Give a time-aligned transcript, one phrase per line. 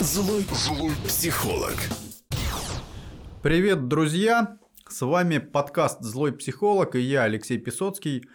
[0.00, 1.74] Злой, злой психолог.
[3.42, 4.58] Привет, друзья!
[4.88, 8.28] С вами подкаст «Злой психолог» и я, Алексей Песоцкий.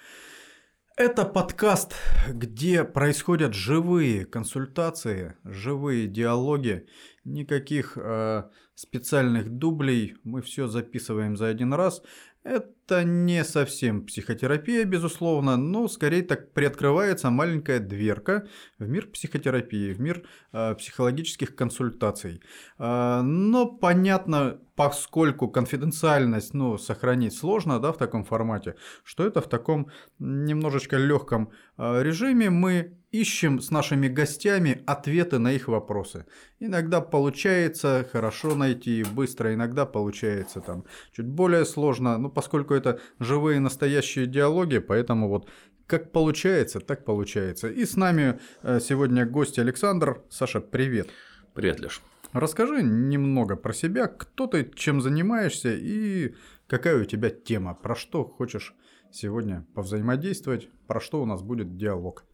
[0.98, 1.96] Это подкаст,
[2.28, 6.86] где происходят живые консультации, живые диалоги,
[7.24, 8.44] никаких э,
[8.74, 12.02] специальных дублей, мы все записываем за один раз.
[12.46, 20.00] Это не совсем психотерапия, безусловно, но скорее так приоткрывается маленькая дверка в мир психотерапии, в
[20.00, 22.44] мир э, психологических консультаций.
[22.78, 29.50] Э, но понятно, поскольку конфиденциальность ну, сохранить сложно да, в таком формате, что это в
[29.50, 29.90] таком
[30.20, 36.26] немножечко легком э, режиме мы ищем с нашими гостями ответы на их вопросы.
[36.60, 43.60] Иногда получается хорошо найти быстро, иногда получается там чуть более сложно, ну поскольку это живые
[43.60, 45.50] настоящие диалоги, поэтому вот
[45.88, 47.70] как получается, так получается.
[47.70, 50.24] И с нами э, сегодня гость Александр.
[50.30, 51.10] Саша, привет.
[51.54, 52.02] Привет, Леш.
[52.34, 56.34] Расскажи немного про себя, кто ты, чем занимаешься и
[56.68, 58.74] какая у тебя тема, про что хочешь
[59.12, 62.26] сегодня повзаимодействовать, про что у нас будет диалог.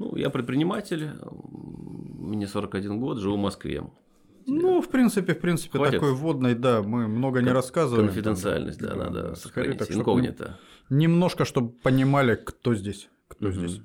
[0.00, 3.84] Ну, я предприниматель, мне 41 год, живу в Москве.
[4.46, 6.00] Ну, в принципе, в принципе, Хватит?
[6.00, 8.06] такой вводной, да, мы много не рассказываем.
[8.06, 10.58] Конфиденциальность, да, да, надо сохранить, так, инкогнито.
[10.88, 13.54] Немножко, чтобы понимали, кто здесь, кто угу.
[13.54, 13.82] здесь.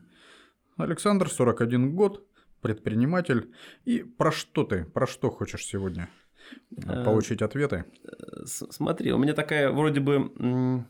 [0.77, 2.25] Александр, 41 год,
[2.61, 3.51] предприниматель.
[3.83, 6.09] И про что ты, про что хочешь сегодня
[6.87, 7.83] а, получить ответы?
[8.45, 10.85] Смотри, у меня такая вроде бы,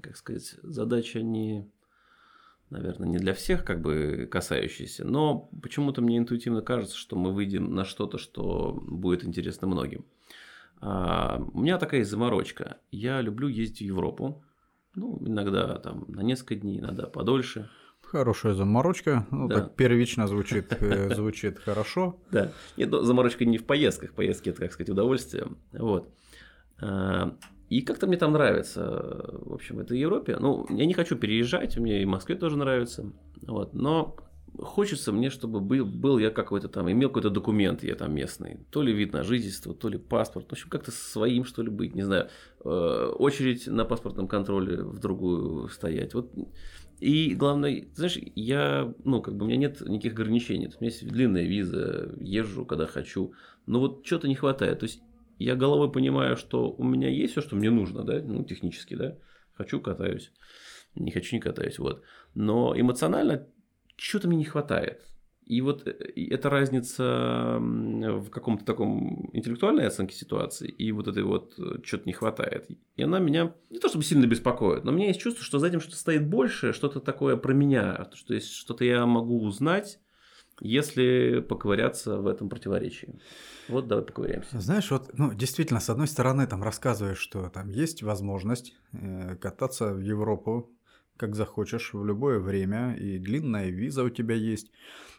[0.00, 1.70] как сказать, задача не
[2.72, 7.74] наверное, не для всех как бы касающийся, но почему-то мне интуитивно кажется, что мы выйдем
[7.74, 10.04] на что-то, что будет интересно многим.
[10.80, 12.78] А, у меня такая заморочка.
[12.90, 14.42] Я люблю ездить в Европу.
[14.94, 17.70] Ну, иногда там на несколько дней, иногда подольше.
[18.02, 19.26] Хорошая заморочка.
[19.30, 19.60] Ну, да.
[19.60, 22.20] так первично звучит, э, звучит хорошо.
[22.30, 22.52] Да.
[22.76, 24.12] Нет, но заморочка не в поездках.
[24.12, 25.48] Поездки это, как сказать, удовольствие.
[25.72, 26.12] Вот.
[27.72, 30.36] И как-то мне там нравится, в общем, это Европе.
[30.38, 33.10] Ну, я не хочу переезжать, мне и Москве тоже нравится.
[33.46, 34.14] Вот, но
[34.58, 38.58] хочется мне, чтобы был, был я какой-то там, имел какой-то документ я там местный.
[38.70, 40.50] То ли вид на жительство, то ли паспорт.
[40.50, 41.94] В общем, как-то своим, что ли, быть.
[41.94, 42.28] Не знаю,
[42.62, 46.12] э, очередь на паспортном контроле в другую стоять.
[46.12, 46.30] Вот.
[47.00, 50.66] И главное, знаешь, я, ну, как бы у меня нет никаких ограничений.
[50.66, 53.32] У меня есть длинная виза, езжу, когда хочу.
[53.64, 54.80] Но вот что-то не хватает.
[54.80, 55.00] То есть
[55.42, 59.18] я головой понимаю, что у меня есть все, что мне нужно, да, ну, технически, да,
[59.54, 60.32] хочу, катаюсь,
[60.94, 62.02] не хочу, не катаюсь, вот.
[62.34, 63.48] Но эмоционально
[63.96, 65.02] что-то мне не хватает.
[65.44, 71.54] И вот э, эта разница в каком-то таком интеллектуальной оценке ситуации и вот этой вот
[71.58, 72.68] э, что-то не хватает.
[72.96, 75.66] И она меня не то чтобы сильно беспокоит, но у меня есть чувство, что за
[75.66, 79.98] этим что-то стоит больше, что-то такое про меня, что есть что-то я могу узнать,
[80.62, 83.18] если поковыряться в этом противоречии.
[83.68, 84.60] Вот давай поковыряемся.
[84.60, 89.92] Знаешь, вот, ну, действительно, с одной стороны, там рассказываешь, что там есть возможность э, кататься
[89.92, 90.70] в Европу
[91.16, 94.72] как захочешь в любое время, и длинная виза у тебя есть.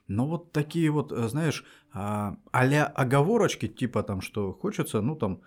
[0.08, 5.42] Но вот такие вот, э, знаешь, а, а оговорочки, типа там, что хочется, ну там,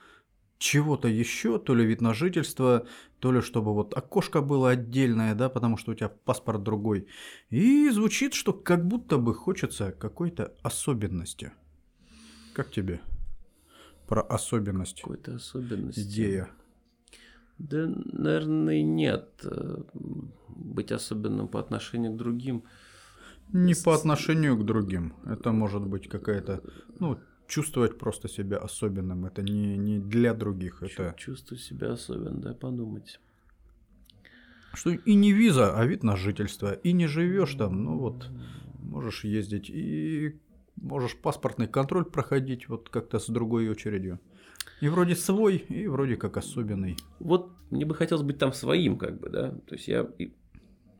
[0.58, 2.86] чего-то еще, то ли вид на жительство,
[3.18, 7.06] то ли чтобы вот окошко было отдельное, да, потому что у тебя паспорт другой.
[7.50, 11.52] И звучит, что как будто бы хочется какой-то особенности.
[12.54, 13.00] Как тебе?
[14.06, 15.02] Про особенность.
[15.02, 16.00] Какой-то особенности.
[16.00, 16.48] Идея.
[17.58, 19.44] Да, наверное, нет.
[20.48, 22.64] Быть особенным по отношению к другим.
[23.52, 25.14] Не по отношению к другим.
[25.24, 26.62] Это может быть какая-то,
[26.98, 29.26] ну, чувствовать просто себя особенным.
[29.26, 30.82] Это не, не для других.
[30.82, 31.14] Это...
[31.16, 33.20] Чувствовать себя особенным, да, подумать.
[34.74, 36.72] Что и не виза, а вид на жительство.
[36.72, 38.28] И не живешь там, ну вот,
[38.78, 39.70] можешь ездить.
[39.70, 40.38] И
[40.76, 44.20] можешь паспортный контроль проходить вот как-то с другой очередью.
[44.80, 46.96] И вроде свой, и вроде как особенный.
[47.18, 49.52] Вот мне бы хотелось быть там своим, как бы, да.
[49.66, 50.06] То есть я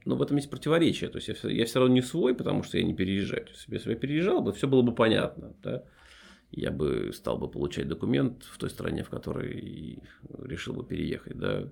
[0.06, 1.10] но в этом есть противоречие.
[1.10, 3.46] То есть я, я все равно не свой, потому что я не переезжаю.
[3.66, 5.52] Если бы я переезжал бы, все было бы понятно.
[5.62, 5.82] Да?
[6.50, 10.02] Я бы стал бы получать документ в той стране, в которой
[10.38, 11.68] решил бы переехать, да,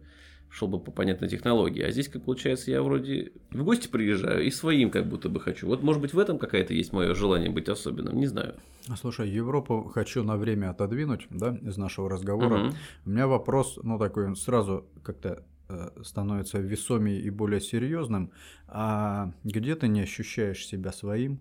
[0.55, 1.83] шел бы по понятной технологии.
[1.83, 5.67] А здесь, как получается, я вроде в гости приезжаю и своим как будто бы хочу.
[5.67, 8.55] Вот, может быть, в этом какая-то есть мое желание быть особенным, не знаю.
[8.97, 12.69] Слушай, Европу хочу на время отодвинуть, да, из нашего разговора.
[12.69, 12.75] Угу.
[13.07, 18.31] У меня вопрос, ну, такой, сразу как-то э, становится весомее и более серьезным.
[18.69, 21.41] А где ты не ощущаешь себя своим?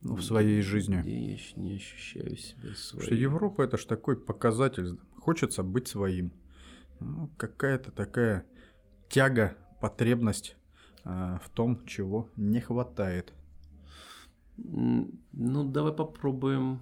[0.00, 0.96] Ну, в своей жизни.
[0.96, 3.04] Я не ощущаю себя своим.
[3.04, 4.98] Что Европа это ж такой показатель.
[5.16, 6.32] Хочется быть своим.
[7.00, 8.46] Ну, какая-то такая
[9.08, 10.56] тяга, потребность
[11.04, 13.32] э, в том, чего не хватает.
[14.56, 16.80] Ну, давай попробуем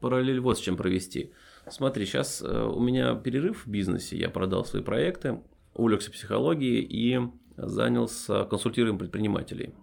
[0.00, 1.32] параллель вот с чем провести.
[1.68, 5.40] Смотри, сейчас э, у меня перерыв в бизнесе, я продал свои проекты,
[5.74, 7.20] увлекся психологией и
[7.56, 9.74] занялся консультированием предпринимателей.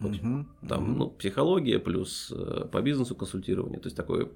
[0.00, 0.16] Вот.
[0.16, 0.98] Угу, Там, угу.
[0.98, 4.28] ну, психология плюс э, по бизнесу консультирование, то есть такое,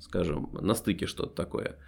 [0.00, 1.78] скажем, на стыке что-то такое.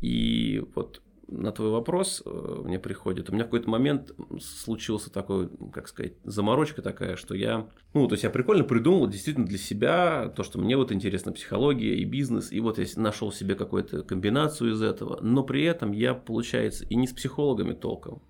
[0.00, 3.30] И вот на твой вопрос э, мне приходит.
[3.30, 8.14] У меня в какой-то момент случился такой, как сказать, заморочка такая, что я, ну, то
[8.14, 12.50] есть я прикольно придумал действительно для себя то, что мне вот интересна психология и бизнес,
[12.50, 16.96] и вот я нашел себе какую-то комбинацию из этого, но при этом я, получается, и
[16.96, 18.22] не с психологами толком,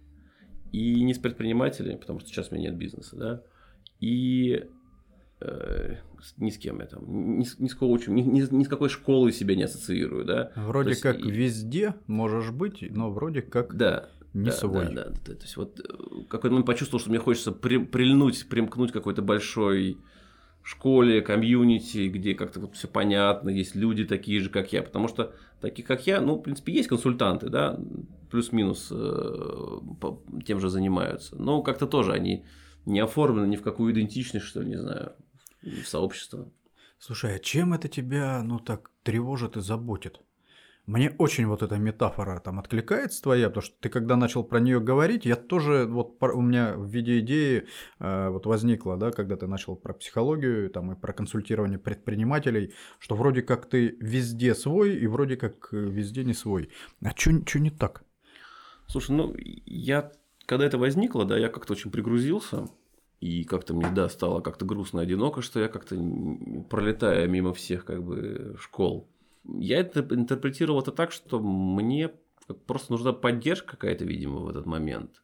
[0.72, 3.42] и не с предпринимателями, потому что сейчас у меня нет бизнеса, да,
[4.00, 4.64] и
[5.40, 5.96] э,
[6.38, 9.32] ни с кем я там, ни, ни с коучем, ни, ни, ни с какой школой
[9.32, 10.52] себя не ассоциирую, да.
[10.56, 11.30] Вроде есть, как и...
[11.30, 14.86] везде можешь быть, но вроде как да, не да, свой.
[14.86, 18.48] Да, да, да, то есть вот э, какой-то момент почувствовал, что мне хочется при, прильнуть,
[18.48, 19.98] примкнуть какой-то большой
[20.62, 25.34] школе, комьюнити, где как-то вот все понятно, есть люди такие же, как я, потому что
[25.60, 27.80] такие, как я, ну, в принципе, есть консультанты, да,
[28.30, 29.78] плюс-минус э,
[30.44, 32.44] тем же занимаются, но как-то тоже они
[32.90, 35.14] не оформлены ни в какую идентичность, что ли, не знаю
[35.62, 36.50] в сообщество.
[36.98, 40.20] Слушай, а чем это тебя, ну, так тревожит и заботит?
[40.86, 44.80] Мне очень вот эта метафора там откликается твоя, потому что ты когда начал про нее
[44.80, 47.66] говорить, я тоже вот у меня в виде идеи
[48.00, 53.14] э, вот возникла, да, когда ты начал про психологию там и про консультирование предпринимателей, что
[53.14, 56.70] вроде как ты везде свой и вроде как э, везде не свой.
[57.04, 58.02] А что не так?
[58.88, 60.10] Слушай, ну я
[60.46, 62.66] когда это возникло, да, я как-то очень пригрузился
[63.20, 65.96] и как-то мне, да, стало как-то грустно, одиноко, что я как-то
[66.70, 69.10] пролетая мимо всех как бы школ.
[69.44, 72.10] Я это интерпретировал это так, что мне
[72.66, 75.22] просто нужна поддержка какая-то, видимо, в этот момент.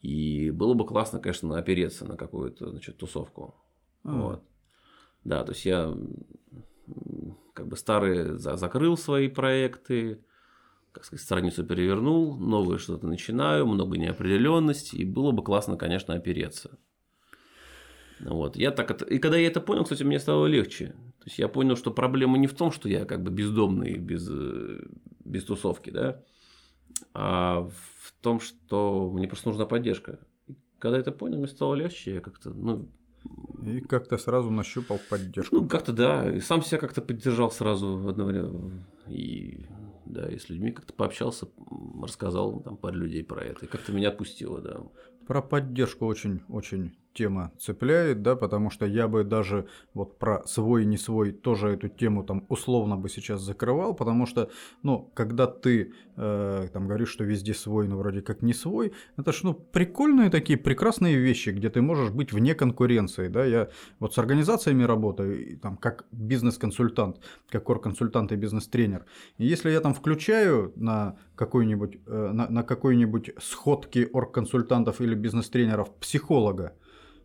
[0.00, 3.56] И было бы классно, конечно, опереться на какую-то значит, тусовку.
[4.04, 4.22] Mm.
[4.22, 4.42] Вот.
[5.24, 5.94] Да, то есть я
[7.54, 10.24] как бы старые закрыл свои проекты,
[10.92, 16.78] как сказать, страницу перевернул, новое что-то начинаю, много неопределенности, и было бы классно, конечно, опереться.
[18.24, 18.56] Вот.
[18.56, 19.04] Я так это...
[19.04, 20.88] И когда я это понял, кстати, мне стало легче.
[21.20, 24.28] То есть я понял, что проблема не в том, что я как бы бездомный, без,
[24.30, 24.80] э,
[25.24, 26.22] без тусовки, да,
[27.14, 30.18] а в том, что мне просто нужна поддержка.
[30.48, 32.14] И когда я это понял, мне стало легче.
[32.14, 32.88] Я как-то, ну,
[33.64, 35.56] и как-то сразу нащупал поддержку.
[35.56, 36.30] Ну, как-то да.
[36.30, 38.86] И сам себя как-то поддержал сразу одновременно.
[39.08, 39.66] И
[40.06, 41.48] да, и с людьми как-то пообщался,
[42.02, 43.66] рассказал там паре людей про это.
[43.66, 44.80] И как-то меня отпустило, да.
[45.26, 50.96] Про поддержку очень-очень тема цепляет, да, потому что я бы даже вот про свой не
[50.96, 54.50] свой тоже эту тему там условно бы сейчас закрывал, потому что,
[54.82, 59.32] ну, когда ты э, там говоришь, что везде свой, но вроде как не свой, это
[59.32, 63.68] ж, ну, прикольные такие прекрасные вещи, где ты можешь быть вне конкуренции, да, я
[63.98, 69.04] вот с организациями работаю, там, как бизнес-консультант, как кор-консультант и бизнес-тренер,
[69.38, 75.94] и если я там включаю на какой-нибудь, э, на, на какой-нибудь сходке оргконсультантов или бизнес-тренеров
[75.96, 76.74] психолога,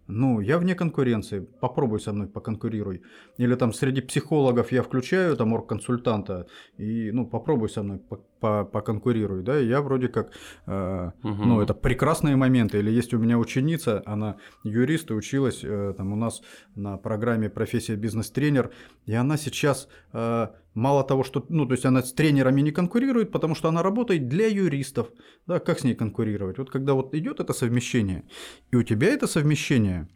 [0.07, 3.01] ну, я вне конкуренции, попробуй со мной поконкурируй.
[3.37, 6.47] Или там среди психологов я включаю там оргконсультанта
[6.77, 8.01] и, ну, попробуй со мной
[8.39, 10.31] поконкурируй, да, и я вроде как,
[10.67, 11.43] э, угу.
[11.45, 12.79] ну, это прекрасные моменты.
[12.79, 16.41] Или есть у меня ученица, она юрист и училась э, там у нас
[16.75, 18.71] на программе профессия бизнес-тренер,
[19.05, 23.31] и она сейчас э, мало того, что, ну, то есть она с тренерами не конкурирует,
[23.31, 25.09] потому что она работает для юристов,
[25.47, 26.57] да, как с ней конкурировать?
[26.57, 28.25] Вот когда вот идет это совмещение,
[28.71, 30.07] и у тебя это совмещение,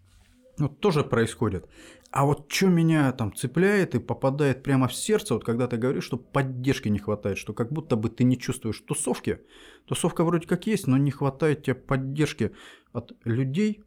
[0.59, 1.67] ну, тоже происходит.
[2.11, 6.03] А вот что меня там цепляет и попадает прямо в сердце, вот когда ты говоришь,
[6.03, 9.39] что поддержки не хватает, что как будто бы ты не чувствуешь тусовки.
[9.85, 12.51] Тусовка вроде как есть, но не хватает тебе поддержки
[12.91, 13.83] от людей.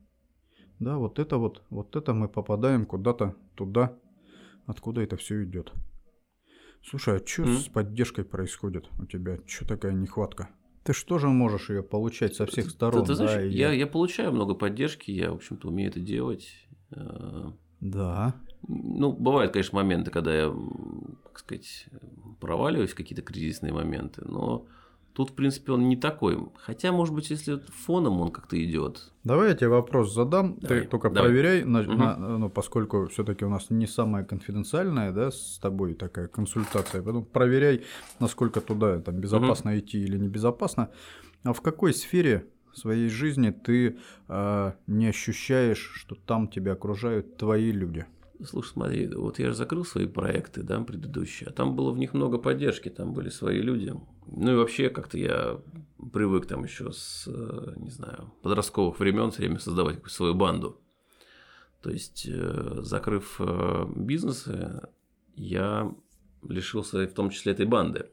[0.78, 3.99] Да, вот это вот, вот это мы попадаем куда-то туда,
[4.66, 5.73] откуда это все идет.
[6.84, 7.56] Слушай, а что mm?
[7.58, 9.38] с поддержкой происходит у тебя?
[9.46, 10.50] Что такая нехватка?
[10.84, 13.02] Ты что же можешь ее получать со всех сторон?
[13.02, 13.72] Ты, ты знаешь, да, я, я...
[13.72, 16.48] я получаю много поддержки, я, в общем-то, умею это делать.
[16.90, 18.34] Э, да.
[18.66, 20.54] Ну, бывают, конечно, моменты, когда я,
[21.24, 21.86] как сказать,
[22.40, 24.66] проваливаюсь в какие-то кризисные моменты, но
[25.12, 26.38] Тут, в принципе, он не такой.
[26.57, 29.12] Хотя, может быть, если фоном он как-то идет.
[29.25, 30.59] Давай я тебе вопрос задам.
[30.61, 30.81] Давай.
[30.81, 31.31] Ты только Давай.
[31.31, 31.92] проверяй, на, угу.
[31.92, 37.02] на, ну, поскольку все-таки у нас не самая конфиденциальная, да, с тобой такая консультация.
[37.02, 37.85] Поэтому проверяй,
[38.21, 39.81] насколько туда там безопасно угу.
[39.81, 40.88] идти или небезопасно.
[41.45, 47.71] А в какой сфере своей жизни ты э, не ощущаешь, что там тебя окружают твои
[47.71, 48.07] люди?
[48.44, 52.14] Слушай, смотри, вот я же закрыл свои проекты, да, предыдущие, а там было в них
[52.14, 53.94] много поддержки, там были свои люди.
[54.26, 55.61] Ну и вообще как-то я
[56.12, 57.26] привык там еще с,
[57.76, 60.80] не знаю, подростковых времен все время создавать свою банду.
[61.82, 64.82] То есть, э, закрыв э, бизнесы,
[65.34, 65.92] я
[66.49, 68.08] лишился в том числе этой банды.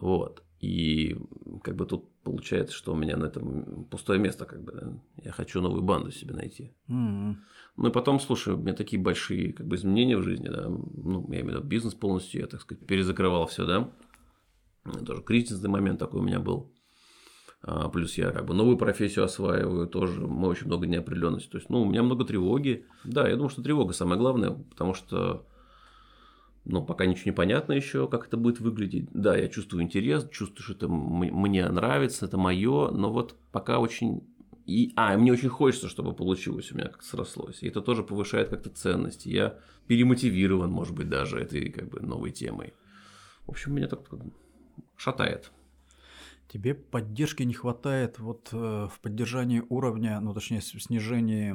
[0.00, 0.42] Вот.
[0.60, 1.18] И
[1.62, 5.60] как бы тут получается, что у меня на этом пустое место, как бы, я хочу
[5.60, 6.72] новую банду себе найти.
[6.88, 7.44] М-м.
[7.76, 11.26] Ну и потом, слушай, у меня такие большие как бы, изменения в жизни, да, ну,
[11.30, 13.90] я имею в виду бизнес полностью, я, так сказать, перезакрывал все, да,
[15.06, 16.72] тоже кризисный момент такой у меня был.
[17.66, 21.50] А, плюс я как бы новую профессию осваиваю, тоже очень много неопределенности.
[21.50, 22.86] То есть, ну, у меня много тревоги.
[23.04, 25.46] Да, я думаю, что тревога самое главное, потому что
[26.64, 29.08] ну, пока ничего не понятно еще, как это будет выглядеть.
[29.12, 34.22] Да, я чувствую интерес, чувствую, что это мне нравится, это мое, но вот пока очень
[34.66, 37.62] и, а, мне очень хочется, чтобы получилось у меня как-то срослось.
[37.62, 39.26] И это тоже повышает как-то ценность.
[39.26, 42.72] Я перемотивирован, может быть, даже этой как бы новой темой.
[43.46, 44.00] В общем, меня так
[44.96, 45.52] шатает.
[46.54, 51.50] Тебе поддержки не хватает вот э, в поддержании уровня, ну точнее в снижении,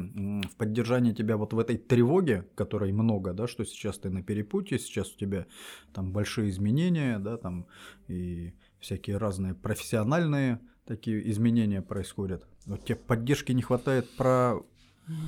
[0.45, 4.77] в поддержании тебя вот в этой тревоге, которой много, да, что сейчас ты на перепутье,
[4.77, 5.45] сейчас у тебя
[5.93, 7.65] там большие изменения, да, там
[8.09, 8.51] и
[8.81, 12.45] всякие разные профессиональные такие изменения происходят.
[12.65, 14.59] Вот тебе поддержки не хватает про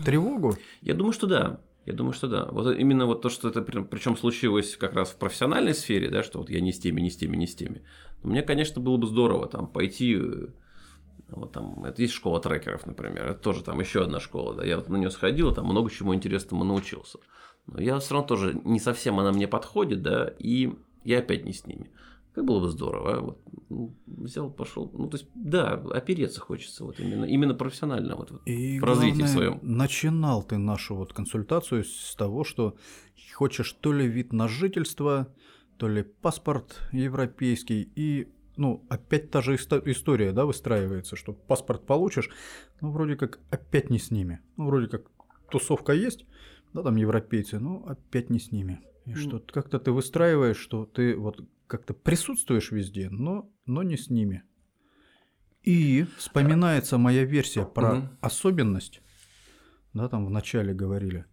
[0.03, 0.57] тревогу?
[0.81, 1.61] Я думаю, что да.
[1.85, 2.45] Я думаю, что да.
[2.51, 6.39] Вот именно вот то, что это причем случилось как раз в профессиональной сфере, да, что
[6.39, 7.81] вот я не с теми, не с теми, не с теми.
[8.23, 10.47] Мне, конечно, было бы здорово там пойти, э,
[11.29, 14.77] вот там, это есть школа трекеров, например, это тоже там еще одна школа, да, я
[14.77, 17.19] вот на нее сходил, там много чему интересному научился.
[17.67, 20.73] Но я все равно тоже не совсем она мне подходит, да, и
[21.03, 21.91] я опять не с ними.
[22.33, 23.19] Как было бы здорово, а?
[23.19, 24.89] вот, ну, взял, пошел.
[24.93, 29.23] Ну, то есть, да, опереться хочется, вот именно, именно профессионально, вот, вот И в развитии
[29.23, 29.59] своем.
[29.61, 32.77] Начинал ты нашу вот консультацию с того, что
[33.33, 35.27] хочешь то ли вид на жительство,
[35.81, 42.29] то ли паспорт европейский, и ну, опять та же история, да, выстраивается, что паспорт получишь,
[42.81, 44.41] ну, вроде как опять не с ними.
[44.57, 45.09] Ну, вроде как
[45.49, 46.27] тусовка есть,
[46.73, 48.79] да, там европейцы, но опять не с ними.
[49.07, 54.11] И что как-то ты выстраиваешь, что ты вот как-то присутствуешь везде, но, но не с
[54.11, 54.43] ними.
[55.63, 58.09] И вспоминается моя версия про угу.
[58.21, 59.01] особенность,
[59.95, 61.25] да, там в начале говорили,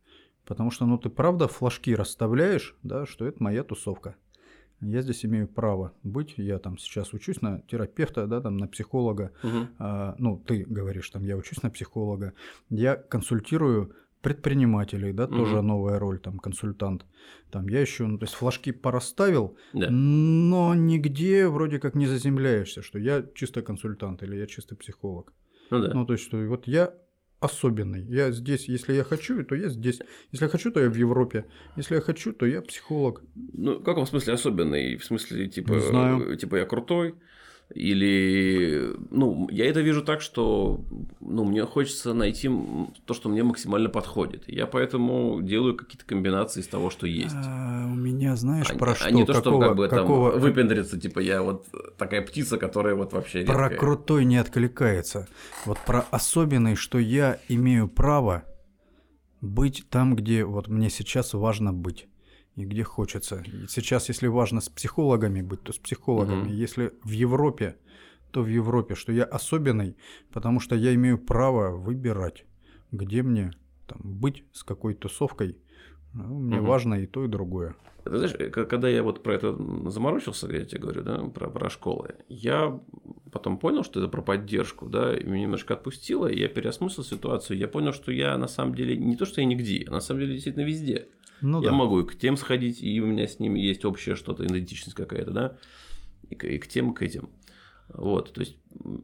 [0.47, 4.17] потому что, ну, ты правда флажки расставляешь, да, что это моя тусовка.
[4.81, 9.33] Я здесь имею право быть, я там сейчас учусь на терапевта, да, там на психолога,
[9.43, 9.67] угу.
[9.79, 12.33] а, ну, ты говоришь, там, я учусь на психолога,
[12.71, 15.37] я консультирую предпринимателей, да, угу.
[15.37, 17.07] тоже новая роль, там, консультант.
[17.51, 19.89] Там я еще, ну, то есть флажки порасставил, да.
[19.91, 25.33] но нигде вроде как не заземляешься, что я чисто консультант или я чисто психолог.
[25.71, 25.95] Ну да.
[25.95, 26.95] Ну, то есть, что вот я
[27.41, 28.05] особенный.
[28.09, 30.01] Я здесь, если я хочу, то я здесь.
[30.33, 31.45] Если я хочу, то я в Европе.
[31.77, 33.23] Если я хочу, то я психолог.
[33.53, 34.97] Ну, в каком смысле особенный?
[34.97, 36.37] В смысле, типа, Не знаю.
[36.37, 37.15] типа я крутой?
[37.75, 40.81] Или, ну, я это вижу так, что,
[41.21, 42.51] ну, мне хочется найти
[43.05, 44.45] то, что мне максимально подходит.
[44.47, 47.35] Я поэтому делаю какие-то комбинации из того, что есть.
[47.37, 49.11] А, у меня, знаешь, а, про а что?
[49.11, 50.33] не то, какого, что как бы какого...
[50.33, 51.67] там выпендриться, типа я вот
[51.99, 53.79] такая птица, которая вот вообще Про редкая.
[53.79, 55.29] крутой не откликается.
[55.67, 58.45] Вот про особенный, что я имею право
[59.43, 62.09] быть там, где вот мне сейчас важно быть
[62.59, 63.45] и где хочется.
[63.47, 66.43] И сейчас, если важно с психологами быть, то с психологами.
[66.43, 66.51] Угу.
[66.51, 67.77] Если в Европе,
[68.33, 69.97] то в Европе, что я особенный,
[70.33, 72.45] потому что я имею право выбирать,
[72.91, 73.53] где мне
[73.87, 75.57] там, быть, с какой тусовкой.
[76.15, 76.67] Ну, мне угу.
[76.67, 77.77] важно и то, и другое.
[78.03, 79.57] Ты знаешь, э, когда я вот про это
[79.91, 82.81] заморочился, я тебе говорю, да, про, про школы, я
[83.31, 87.57] потом понял, что это про поддержку, да, и меня немножко отпустило, и я переосмыслил ситуацию,
[87.57, 90.21] я понял, что я на самом деле, не то, что я нигде, а на самом
[90.21, 91.09] деле действительно везде.
[91.41, 91.77] Ну, я да.
[91.77, 95.31] могу и к тем сходить, и у меня с ними есть общее что-то, идентичность какая-то,
[95.31, 95.57] да,
[96.29, 97.31] и к, и к тем, и к этим.
[97.89, 98.57] Вот, то есть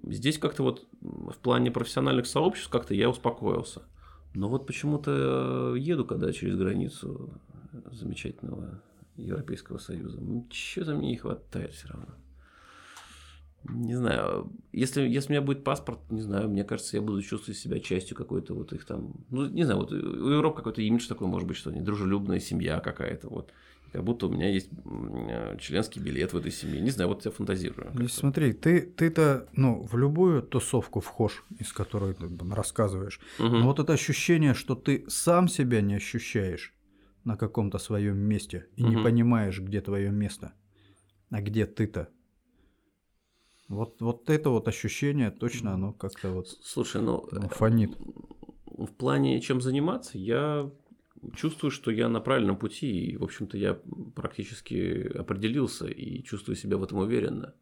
[0.04, 3.82] здесь как-то вот в плане профессиональных сообществ как-то я успокоился.
[4.34, 7.30] Но вот почему-то еду, когда через границу
[7.92, 8.82] замечательного
[9.16, 12.08] Европейского Союза, чего-то мне не хватает все равно.
[13.68, 17.58] Не знаю, если, если у меня будет паспорт, не знаю, мне кажется, я буду чувствовать
[17.58, 21.28] себя частью какой-то вот их там, ну, не знаю, вот у Европы какой-то имидж такой,
[21.28, 23.52] может быть, что они дружелюбная семья какая-то, вот.
[23.92, 24.70] Как будто у меня есть
[25.60, 26.80] членский билет в этой семье.
[26.80, 27.92] Не знаю, вот я фантазирую.
[27.94, 33.20] Ну, смотри, ты, ты-то ну, в любую тусовку вхож, из которой ты там, рассказываешь.
[33.38, 33.46] Угу.
[33.46, 36.74] Но вот это ощущение, что ты сам себя не ощущаешь
[37.22, 38.90] на каком-то своем месте и угу.
[38.90, 40.54] не понимаешь, где твое место,
[41.30, 42.08] а где ты-то.
[43.68, 47.96] Вот, вот это вот ощущение точно оно как-то вот Слушай, ну, ну, фонит.
[48.66, 50.70] В плане чем заниматься, я
[51.34, 53.78] чувствую, что я на правильном пути, и, в общем-то, я
[54.14, 57.54] практически определился и чувствую себя в этом уверенно.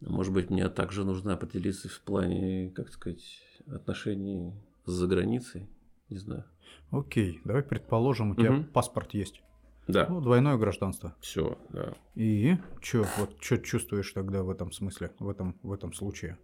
[0.00, 4.52] Может быть, мне также нужно определиться в плане, как сказать, отношений
[4.84, 5.68] с заграницей,
[6.08, 6.44] не знаю.
[6.90, 8.64] Окей, давай предположим, у тебя Мгм.
[8.64, 9.42] паспорт есть.
[9.88, 11.14] Да, Ну, двойное гражданство.
[11.20, 11.94] все, да.
[12.14, 16.38] И что, вот что чувствуешь тогда в этом смысле, в этом, в этом случае?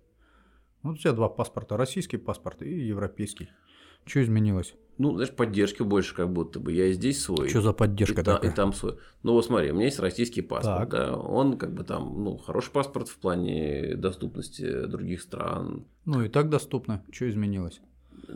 [0.82, 3.48] Вот у тебя два паспорта, российский паспорт и европейский.
[4.04, 4.74] Что изменилось?
[4.96, 6.72] Ну, знаешь, поддержки больше как будто бы.
[6.72, 7.48] Я и здесь свой.
[7.48, 8.50] Что за поддержка и, та- такая?
[8.50, 8.98] и там свой.
[9.22, 10.90] Ну вот смотри, у меня есть российский паспорт, Так.
[10.90, 11.16] да.
[11.16, 15.84] Он как бы там, ну, хороший паспорт в плане доступности других стран.
[16.06, 17.04] Ну и так доступно.
[17.12, 17.80] Что изменилось?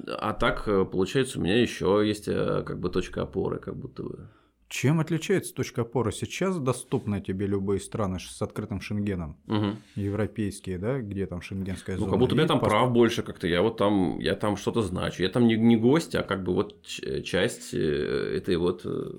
[0.06, 4.02] А так, э, получается, у меня еще есть э, как бы точка опоры, как будто
[4.04, 4.28] бы.
[4.72, 6.12] Чем отличается точка опоры?
[6.12, 9.76] Сейчас доступны тебе любые страны с открытым шенгеном, Мгм.
[9.96, 12.10] европейские, да, где там шенгенская Ну, зона.
[12.12, 12.80] как будто у меня и там паспорт.
[12.80, 13.46] прав больше как-то.
[13.46, 15.22] Я вот там, я там что-то значу.
[15.22, 19.10] Я там не, не гость, а как бы вот ч- часть э, этой вот э,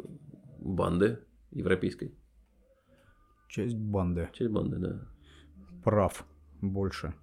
[0.58, 1.20] банды
[1.52, 2.16] европейской.
[3.48, 4.30] Часть банды.
[4.34, 5.08] Часть банды, да.
[5.84, 6.26] Прав
[6.62, 7.14] больше.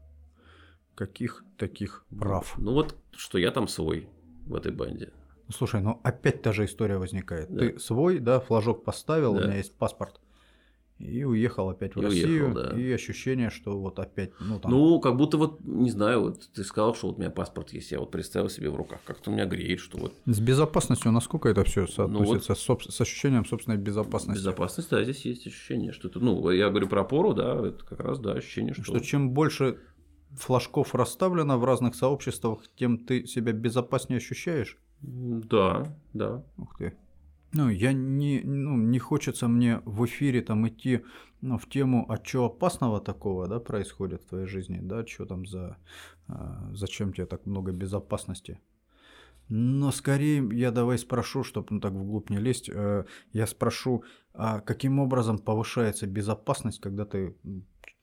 [0.95, 2.55] Каких таких прав?
[2.59, 4.09] Ну вот, что я там свой
[4.47, 5.13] в этой банде.
[5.51, 7.51] Ну, Слушай, ну опять та же история возникает.
[7.51, 7.59] Да.
[7.61, 9.47] Ты свой, да, флажок поставил, у Да.
[9.49, 10.21] меня есть паспорт.
[11.01, 12.45] И уехал опять в И Россию.
[12.51, 12.79] уехал, да.
[12.79, 14.71] И ощущение, что вот опять, ну там.
[14.71, 17.91] Ну, как будто вот, не знаю, вот ты сказал, что вот у меня паспорт есть,
[17.91, 21.49] я вот представил себе в руках, как-то у меня греет, что вот С безопасностью насколько
[21.49, 24.39] это все Ну соотносится с, соб- с ощущением собственной безопасности?
[24.41, 27.99] безопасность, да, здесь есть ощущение, что это, ну, я говорю про опору, да, это как
[28.01, 28.85] раз, да, ощущение, что...
[28.85, 29.79] Что чем больше
[30.37, 34.77] флажков расставлено в разных сообществах, тем ты себя безопаснее ощущаешь?
[35.03, 36.45] Да, да.
[36.57, 36.95] Ух ты.
[37.53, 41.03] Ну, я не, ну, не хочется мне в эфире там идти
[41.41, 45.47] ну, в тему, а что опасного такого, да, происходит в твоей жизни, да, что там
[45.47, 45.77] за,
[46.29, 48.61] а, зачем тебе так много безопасности.
[49.49, 54.61] Но скорее я давай спрошу, чтобы ну, так вглубь не лезть, э, я спрошу, а
[54.61, 57.35] каким образом повышается безопасность, когда ты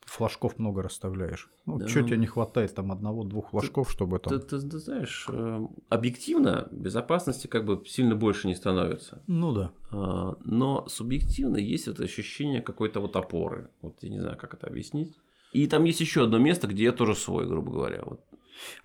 [0.08, 1.50] флажков много расставляешь?
[1.66, 1.88] Ну, Да.
[1.88, 4.34] что тебе не хватает там одного-двух флажков, чтобы там...
[4.34, 9.22] Ты, ты- ты знаешь, э, объективно безопасности как бы сильно больше не становится.
[9.28, 9.72] Ну да.
[9.92, 13.70] А, Но субъективно есть это ощущение какой-то вот опоры.
[13.82, 15.16] Вот я не знаю, как это объяснить.
[15.54, 18.02] И там есть еще одно место, где я тоже свой, грубо говоря.
[18.06, 18.22] Вот.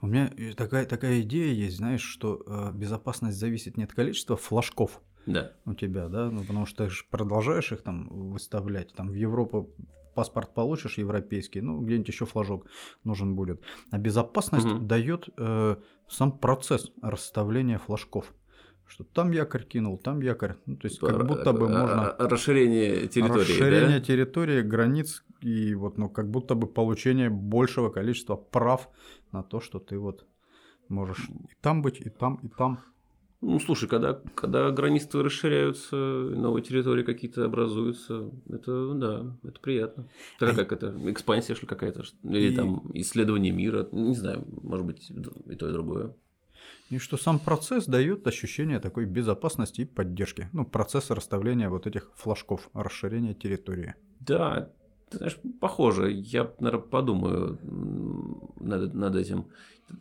[0.01, 5.01] У меня такая, такая идея есть, знаешь, что э, безопасность зависит не от количества флажков
[5.27, 5.53] Да.
[5.65, 9.71] у тебя, да, ну потому что ты же продолжаешь их там выставлять, там в Европу
[10.15, 12.67] паспорт получишь европейский, ну где-нибудь еще флажок
[13.05, 13.61] нужен будет.
[13.91, 14.87] А безопасность Мгм.
[14.87, 15.77] дает э,
[16.09, 18.33] сам процесс расставления флажков.
[18.87, 20.57] Что там якорь кинул, там якорь.
[20.67, 24.05] Ну, то есть как будто бы А, можно а, Расширение территории, расширение да?
[24.05, 28.89] территории, границ и вот, ну, как будто бы получение большего количества прав
[29.33, 30.27] на то, что ты вот
[30.89, 32.81] можешь и там быть, и там, и там.
[33.43, 40.09] Ну, слушай, когда, когда границы расширяются, новые территории какие-то образуются, это, да, это приятно.
[40.39, 42.05] А Это как это, экспансия, что какая-то?
[42.23, 46.15] Или И- там исследование мира, не знаю, может быть, и то, и другое.
[46.89, 50.49] И что сам процесс дает ощущение такой безопасности и поддержки.
[50.53, 53.95] Ну, процесс расставления вот этих флажков, расширения территории.
[54.21, 54.71] Да,
[55.11, 56.13] ты знаешь, похоже.
[56.13, 57.59] Я, наверное, подумаю
[58.61, 59.47] над, над этим.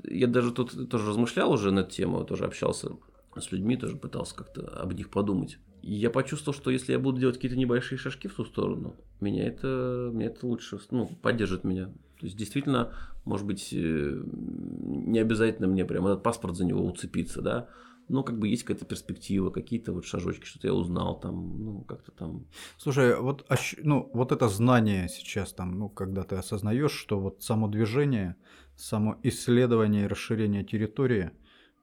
[0.04, 2.91] Я даже тут тоже размышлял уже над темой, тоже общался
[3.39, 5.60] с людьми, тоже пытался как-то об них подумать.
[5.82, 9.48] И я почувствовал, что если я буду делать какие-то небольшие шажки в ту сторону, меня
[9.48, 11.86] это, меня это лучше, ну, поддержит меня.
[12.20, 12.94] То есть, действительно,
[13.26, 17.67] может быть, э, не обязательно мне прям этот паспорт за него уцепиться, да,
[18.10, 22.12] но как бы есть какая-то перспектива, какие-то вот шажочки, что-то я узнал там, ну, как-то
[22.12, 22.46] там
[22.78, 23.48] Слушай, вот,
[23.84, 28.36] ну, вот это знание сейчас там, ну, когда ты осознаешь, что вот само движение,
[28.76, 31.32] само исследование и расширение территории,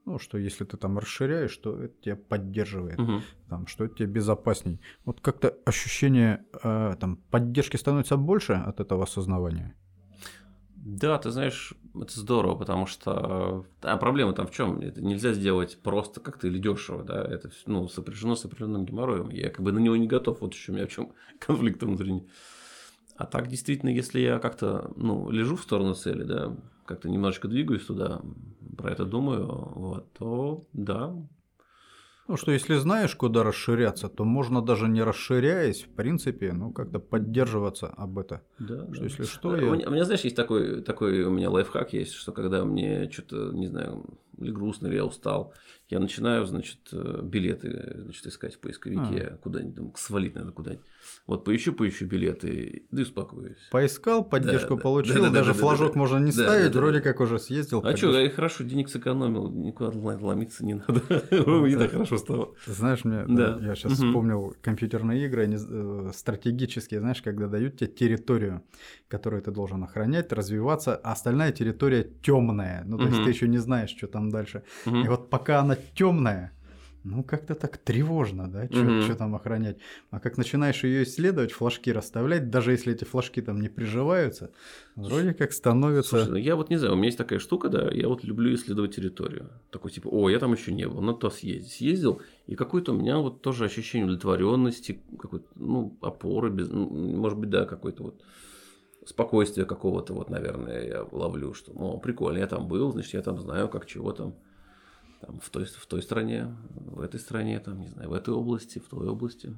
[0.09, 3.23] ну, что если ты там расширяешь, то это тебя поддерживает, Мгм.
[3.49, 4.81] там, что это тебе безопасней.
[5.05, 9.75] Вот как-то ощущение э, там, поддержки становится больше от этого осознавания.
[10.77, 14.81] Да, ты знаешь, это здорово, потому что а проблема там в чем?
[14.81, 19.29] Это нельзя сделать просто как-то или дешево, да, это ну, сопряжено с определенным геморроем.
[19.29, 22.27] Я как бы на него не готов, вот еще у меня в чем конфликт внутренний.
[23.17, 26.57] А так действительно, если я как-то ну, лежу в сторону цели, да,
[26.89, 28.21] как-то немножечко двигаюсь туда,
[28.77, 31.15] про это думаю, вот, то да,
[32.29, 36.99] Ну, что если знаешь, куда расширяться, то можно даже не расширяясь, в принципе, ну, как-то
[36.99, 38.43] поддерживаться об это.
[38.59, 39.05] Да, Что да.
[39.05, 42.13] если что, у, я- меня, у меня, знаешь, есть такой, такой у меня лайфхак есть,
[42.13, 44.05] что когда мне что-то, не знаю,
[44.39, 45.53] или грустно, или я устал,
[45.89, 50.85] я начинаю, значит, э, билеты значит, искать в поисковике, куда-нибудь, там, свалить надо куда-нибудь.
[51.27, 53.57] Вот поищу, поищу билеты, да и успокоюсь.
[53.71, 54.83] Поискал, поддержку да.
[54.83, 55.47] получил, Да-да-да-да-да-да.
[55.49, 56.81] даже флажок можно не Да, ставить, да-да-да.
[56.81, 57.81] вроде как уже съездил.
[57.85, 61.01] А что, я хорошо денег сэкономил, никуда лом- ломиться не надо.
[61.69, 62.55] И так хорошо стало.
[62.67, 63.59] Знаешь, мне, Да.
[63.61, 68.63] я сейчас вспомнил компьютерные игры, они э, стратегические, знаешь, когда дают тебе территорию,
[69.09, 72.83] которую ты должен охранять, развиваться, а остальная территория темная.
[72.87, 74.63] Ну, то есть ты еще не знаешь, что там там дальше.
[74.87, 75.05] Мгм.
[75.05, 76.53] И вот пока она темная,
[77.05, 79.17] ну как-то так тревожно, да, что Мгм.
[79.17, 79.79] там охранять.
[80.11, 84.51] А как начинаешь ее исследовать, флажки расставлять, даже если эти флажки там не приживаются,
[84.97, 86.17] вроде как становится...
[86.17, 88.55] Слушай, ну я вот не знаю, у меня есть такая штука, да, я вот люблю
[88.55, 89.51] исследовать территорию.
[89.71, 91.73] Такой типа, о, я там еще не был, надо туда съездить.
[91.73, 97.51] Съездил, и какое-то у меня вот тоже ощущение удовлетворенности, какой-то, ну, опоры, без, может быть,
[97.51, 98.23] да, какой-то вот
[99.09, 103.41] спокойствия какого-то, вот, наверное, я ловлю, что, ну, прикольно, я там был, значит, я там
[103.41, 104.35] знаю, как чего там,
[105.21, 108.79] там в той, в той стране, в этой стране, там, не знаю, в этой области,
[108.79, 109.57] в той области.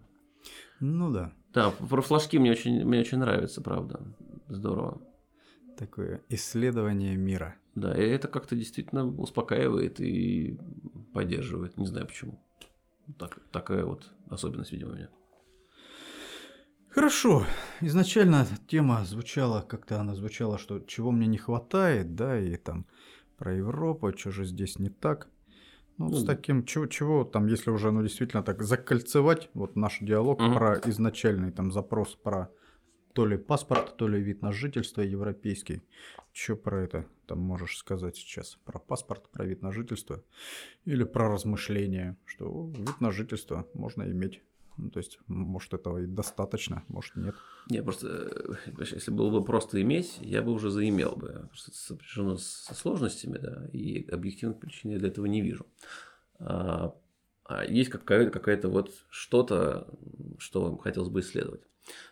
[0.79, 4.01] Ну да, Да, про флажки мне очень, мне очень нравится, правда.
[4.49, 5.01] Здорово.
[5.77, 7.57] такое исследование мира.
[7.75, 10.59] Да, и это как-то действительно успокаивает и
[11.13, 11.77] поддерживает.
[11.77, 12.41] Не знаю почему.
[13.19, 15.09] Так, такая вот особенность, видимо, у меня.
[16.91, 17.47] Хорошо.
[17.81, 22.87] Изначально тема звучала, как-то она звучала, что чего мне не хватает, да, и там
[23.37, 25.29] про Европу, что же здесь не так.
[25.99, 29.99] Ну, Ну с таким, чего, чего там, если уже, ну, действительно так закольцевать вот наш
[30.01, 30.55] диалог Мгм.
[30.55, 32.51] про изначальный там запрос про
[33.13, 35.83] то ли паспорт, то ли вид на жительство европейский.
[36.33, 38.59] Что про это там можешь сказать сейчас?
[38.65, 40.25] Про паспорт, про вид на жительство?
[40.87, 44.43] Или про размышления, что вид на жительство можно иметь?
[44.81, 47.35] Ну, то есть, может, этого и достаточно, может, нет.
[47.69, 48.09] Не, просто,
[48.67, 51.49] э, если было бы просто иметь, я бы уже заимел бы.
[51.49, 55.67] Просто сопряжено со сложностями, да, и объективных причин я для этого не вижу.
[56.39, 56.95] А,
[57.45, 59.87] а есть какая-то, какая-то вот что-то,
[60.39, 61.63] что хотелось бы исследовать.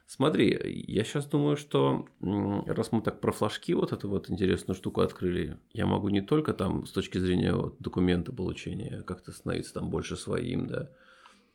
[0.07, 5.01] Смотри, я сейчас думаю, что раз мы так про флажки вот эту вот интересную штуку
[5.01, 9.91] открыли, я могу не только там с точки зрения вот документа получения как-то становиться там
[9.91, 10.91] больше своим, да,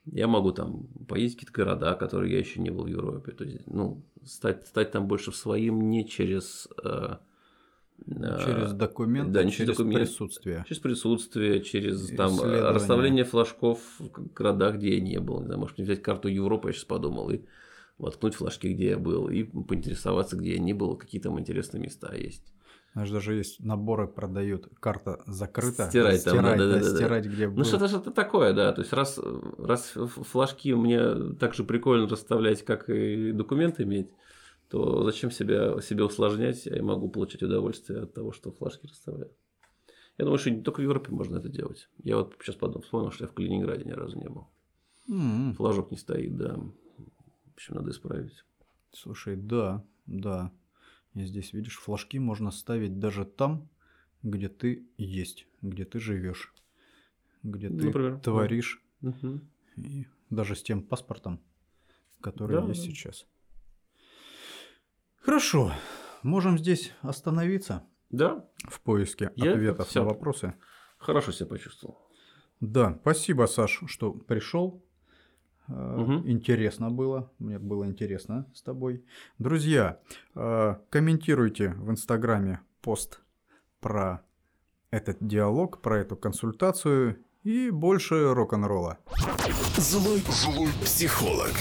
[0.06, 3.32] я могу там поездить в какие-то города, которые я еще не был в Европе.
[3.32, 6.68] То есть, ну, стать, стать там больше своим не через...
[6.84, 7.18] э,
[8.08, 10.02] э, Через документ, да, не через через документ.
[10.02, 10.66] присутствие.
[10.68, 15.40] Через присутствие, через там э, расставление флажков в городах, где я не был.
[15.40, 17.42] Не знаю, может мне взять карту Европы, я сейчас подумал, и
[17.98, 22.14] воткнуть флажки, где я был, и поинтересоваться, где я не был, какие там интересные места
[22.14, 22.54] есть.
[22.94, 25.88] Знаешь, даже есть наборы продают, карта закрыта.
[25.90, 26.96] Стирать там, стирать, да-да-да-да.
[26.96, 27.50] стирать, где.
[27.50, 28.72] Ну, что-то что такое, да.
[28.72, 29.20] То есть, раз,
[29.58, 34.12] раз флажки мне так же прикольно расставлять, как и документы иметь,
[34.70, 36.68] то зачем себя, себе усложнять?
[36.68, 39.32] Я могу получать удовольствие от того, что флажки расставляю.
[40.20, 41.90] Я думаю, что не только в Европе можно это делать.
[42.04, 44.48] Я вот сейчас подумал, вспомнил, что я в Калининграде ни разу не был.
[45.10, 46.56] М, Флажок не стоит, да.
[46.56, 48.46] В общем, надо исправить.
[48.92, 50.52] Слушай, да, да.
[51.16, 53.70] И здесь, видишь, флажки можно ставить даже там,
[54.24, 56.54] где ты есть, где ты живешь,
[57.44, 58.20] где ты Например, да.
[58.20, 59.48] творишь, Мгм.
[59.76, 61.44] и даже с тем паспортом,
[62.22, 62.88] который Да, есть да.
[62.88, 63.28] сейчас.
[65.18, 65.74] Хорошо,
[66.24, 70.56] можем здесь остановиться Да, в поиске Я ответов на вопросы.
[70.98, 71.98] хорошо себя почувствовал.
[72.60, 74.86] Да, спасибо, Саш, что пришел.
[75.68, 76.30] Мгм.
[76.30, 77.32] Интересно было.
[77.40, 79.04] Мне было интересно с тобой.
[79.40, 80.00] Друзья,
[80.36, 83.22] э, комментируйте в Инстаграме пост
[83.80, 84.22] про
[84.92, 88.98] этот диалог, про эту консультацию и больше рок-н-ролла.
[89.78, 91.52] Злой, злой психолог.